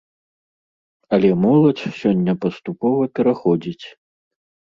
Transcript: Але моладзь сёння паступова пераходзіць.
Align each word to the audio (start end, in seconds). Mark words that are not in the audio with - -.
Але 1.17 1.29
моладзь 1.43 1.91
сёння 1.99 2.33
паступова 2.45 3.03
пераходзіць. 3.19 3.85